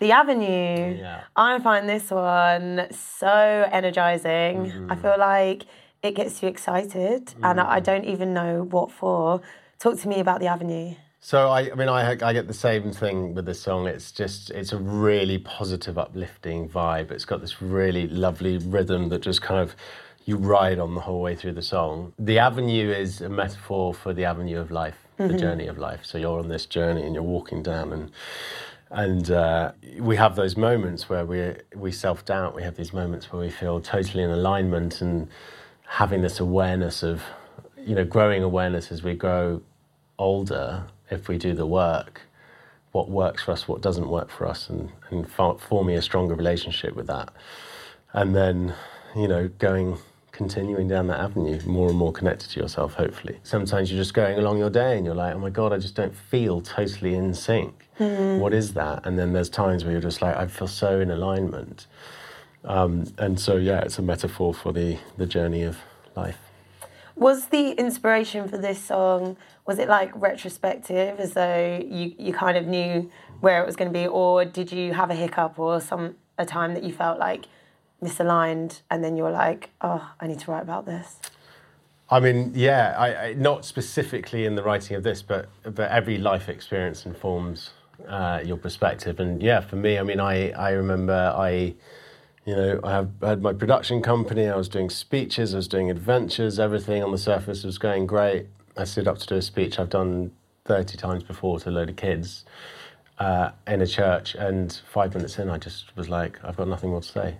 [0.00, 0.96] The Avenue.
[0.98, 1.20] Yeah.
[1.36, 4.54] I find this one so energizing.
[4.66, 4.92] Mm-hmm.
[4.92, 5.66] I feel like
[6.02, 7.66] it gets you excited, and Mm.
[7.66, 9.40] I I don't even know what for.
[9.78, 10.94] Talk to me about The Avenue.
[11.22, 13.86] So I, I mean, I, I get the same thing with this song.
[13.86, 17.10] It's just, it's a really positive, uplifting vibe.
[17.10, 19.76] It's got this really lovely rhythm that just kind of
[20.24, 22.14] you ride on the whole way through the song.
[22.18, 26.00] The avenue is a metaphor for the avenue of life, the journey of life.
[26.04, 28.10] So you're on this journey and you're walking down and
[28.90, 32.54] and uh, we have those moments where we we self doubt.
[32.54, 35.28] We have these moments where we feel totally in alignment and
[35.86, 37.22] having this awareness of,
[37.78, 39.62] you know, growing awareness as we grow
[40.18, 40.84] older.
[41.10, 42.22] If we do the work,
[42.92, 46.34] what works for us, what doesn't work for us, and and fo- forming a stronger
[46.34, 47.32] relationship with that,
[48.12, 48.74] and then,
[49.16, 49.98] you know, going.
[50.40, 53.38] Continuing down that avenue, more and more connected to yourself, hopefully.
[53.42, 55.94] Sometimes you're just going along your day and you're like, oh my God, I just
[55.94, 57.86] don't feel totally in sync.
[57.98, 59.04] What is that?
[59.04, 61.86] And then there's times where you're just like, I feel so in alignment.
[62.64, 65.76] Um, and so, yeah, it's a metaphor for the, the journey of
[66.16, 66.38] life.
[67.16, 72.56] Was the inspiration for this song was it like retrospective, as though you you kind
[72.56, 75.82] of knew where it was going to be, or did you have a hiccup or
[75.82, 77.44] some a time that you felt like
[78.02, 81.18] misaligned, and then you're like, oh, I need to write about this.
[82.10, 86.18] I mean, yeah, I, I, not specifically in the writing of this, but but every
[86.18, 87.70] life experience informs
[88.08, 89.20] uh, your perspective.
[89.20, 91.74] And yeah, for me, I mean, I I remember I,
[92.44, 94.48] you know, I have, had my production company.
[94.48, 95.54] I was doing speeches.
[95.54, 96.58] I was doing adventures.
[96.58, 98.46] Everything on the surface was going great.
[98.76, 100.32] I stood up to do a speech I've done
[100.64, 102.44] thirty times before to a load of kids
[103.20, 106.90] uh, in a church, and five minutes in, I just was like, I've got nothing
[106.90, 107.36] more to say,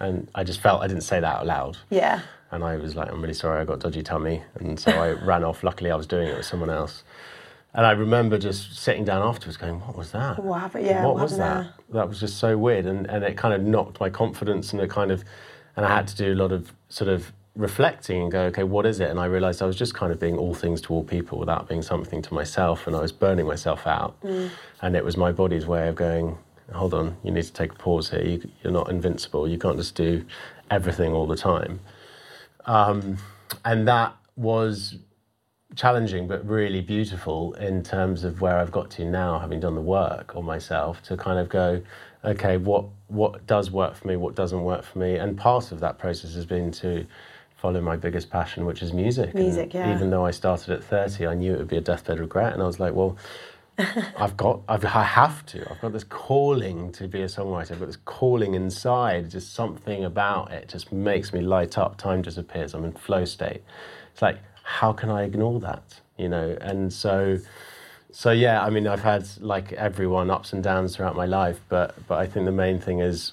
[0.00, 1.76] and I just felt I didn't say that out loud.
[1.90, 2.20] Yeah.
[2.50, 4.42] And I was like, I'm really sorry, I got dodgy tummy.
[4.54, 5.62] And so I ran off.
[5.62, 7.04] Luckily, I was doing it with someone else.
[7.74, 10.42] And I remember just sitting down afterwards going, What was that?
[10.42, 10.86] What happened?
[10.86, 11.66] Yeah, What what was that?
[11.66, 12.86] happened That was just so weird.
[12.86, 15.24] And, and it kind of knocked my confidence and it kind of,
[15.76, 18.86] and I had to do a lot of sort of reflecting and go, okay, what
[18.86, 19.10] is it?
[19.10, 21.68] And I realized I was just kind of being all things to all people without
[21.68, 22.86] being something to myself.
[22.86, 24.18] And I was burning myself out.
[24.22, 24.50] Mm.
[24.80, 26.38] And it was my body's way of going,
[26.72, 28.22] hold on, you need to take a pause here.
[28.22, 29.48] You, you're not invincible.
[29.48, 30.24] You can't just do
[30.70, 31.80] everything all the time.
[32.66, 33.18] Um,
[33.64, 34.98] and that was
[35.74, 39.80] challenging but really beautiful in terms of where I've got to now, having done the
[39.80, 41.82] work on myself, to kind of go,
[42.24, 45.80] okay, what what does work for me, what doesn't work for me, and part of
[45.80, 47.06] that process has been to
[47.56, 49.30] follow my biggest passion, which is music.
[49.34, 49.94] And Music, yeah.
[49.94, 52.62] Even though I started at thirty, I knew it would be a deathbed regret, and
[52.62, 53.16] I was like, well.
[53.78, 55.70] I've got, I've, I have to.
[55.70, 57.72] I've got this calling to be a songwriter.
[57.72, 59.30] I've got this calling inside.
[59.30, 61.96] Just something about it just makes me light up.
[61.96, 62.74] Time disappears.
[62.74, 63.62] I'm in flow state.
[64.12, 66.00] It's like, how can I ignore that?
[66.16, 66.58] You know.
[66.60, 67.38] And so,
[68.10, 68.62] so yeah.
[68.62, 72.26] I mean, I've had like everyone ups and downs throughout my life, but but I
[72.26, 73.32] think the main thing is,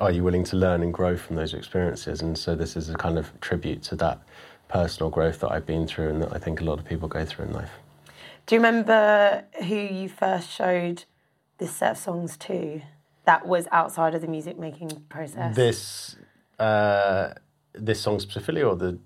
[0.00, 2.20] are you willing to learn and grow from those experiences?
[2.20, 4.20] And so this is a kind of tribute to that
[4.68, 7.24] personal growth that I've been through and that I think a lot of people go
[7.24, 7.70] through in life.
[8.46, 11.04] Do you remember who you first showed
[11.58, 12.80] this set of songs to?
[13.24, 15.56] That was outside of the music making process.
[15.56, 16.14] This
[16.60, 17.34] uh,
[17.72, 19.00] this song specifically, or the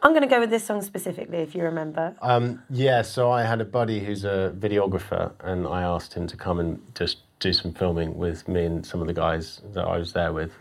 [0.00, 2.14] I'm going to go with this song specifically, if you remember.
[2.22, 3.02] um, yeah.
[3.02, 6.80] So I had a buddy who's a videographer, and I asked him to come and
[6.94, 10.32] just do some filming with me and some of the guys that I was there
[10.32, 10.52] with.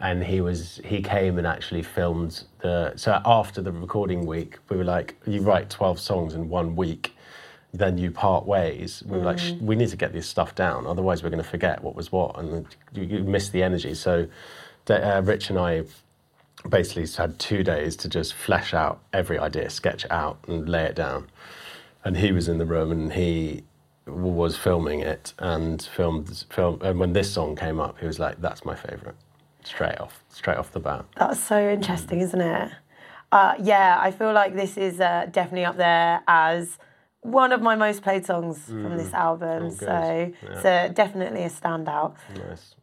[0.00, 2.94] And he was he came and actually filmed the.
[2.96, 7.14] So after the recording week, we were like, "You write twelve songs in one week."
[7.74, 9.02] Then you part ways.
[9.06, 11.82] We were like, we need to get this stuff down, otherwise we're going to forget
[11.82, 13.94] what was what, and you, you miss the energy.
[13.94, 14.28] So,
[14.90, 15.84] uh, Rich and I
[16.68, 20.84] basically had two days to just flesh out every idea, sketch it out, and lay
[20.84, 21.28] it down.
[22.04, 23.64] And he was in the room, and he
[24.06, 26.80] was filming it, and filmed film.
[26.82, 29.16] And when this song came up, he was like, "That's my favorite,"
[29.64, 31.04] straight off, straight off the bat.
[31.16, 32.72] That's so interesting, isn't it?
[33.30, 36.76] Uh, yeah, I feel like this is uh, definitely up there as
[37.22, 39.64] one of my most played songs from this album.
[39.66, 40.28] Oh, so Yeah.
[40.50, 42.14] it's uh, definitely a standout.
[42.36, 42.74] Nice.